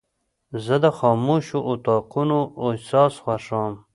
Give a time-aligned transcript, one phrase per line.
[0.65, 3.73] زه د خاموشو اتاقونو احساس خوښوم.